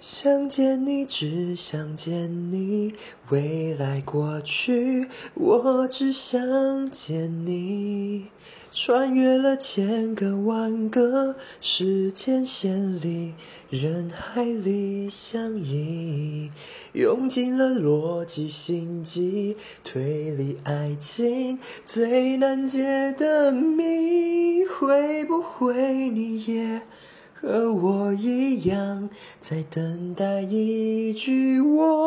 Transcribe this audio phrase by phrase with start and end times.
[0.00, 2.94] 想见你，只想见你，
[3.30, 8.26] 未来过去，我只想见你。
[8.70, 13.34] 穿越了千个万个时间线里，
[13.70, 16.52] 人海里相依，
[16.92, 26.82] 用尽了逻辑、心机、推理、爱情最难解的谜，会不会你也？
[27.40, 29.08] 和我一样，
[29.40, 31.97] 在等待一句我